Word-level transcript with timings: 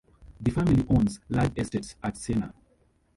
The 0.39 0.49
family 0.49 0.83
owns 0.89 1.19
large 1.29 1.55
estates 1.55 1.95
at 2.01 2.17
Siena. 2.17 2.55